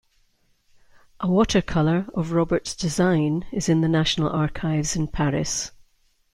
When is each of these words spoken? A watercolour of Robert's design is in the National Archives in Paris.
A 1.19 1.27
watercolour 1.29 2.07
of 2.15 2.31
Robert's 2.31 2.75
design 2.75 3.45
is 3.51 3.69
in 3.69 3.81
the 3.81 3.87
National 3.87 4.31
Archives 4.31 4.95
in 4.95 5.07
Paris. 5.07 5.69